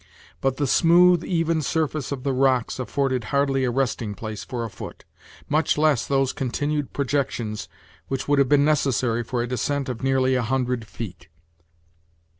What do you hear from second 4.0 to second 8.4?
place for a foot, much less those continued projections which would